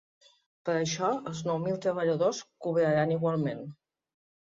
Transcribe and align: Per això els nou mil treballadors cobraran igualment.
Per 0.67 0.73
això 0.77 1.09
els 1.31 1.41
nou 1.47 1.59
mil 1.65 1.77
treballadors 1.83 2.39
cobraran 2.69 3.13
igualment. 3.17 3.63